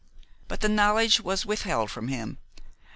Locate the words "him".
2.07-2.39